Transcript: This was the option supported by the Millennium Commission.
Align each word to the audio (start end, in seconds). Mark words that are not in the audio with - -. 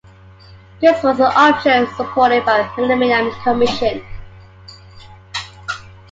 This 0.81 1.03
was 1.03 1.19
the 1.19 1.31
option 1.39 1.85
supported 1.95 2.43
by 2.43 2.67
the 2.75 2.81
Millennium 2.87 3.31
Commission. 3.43 4.01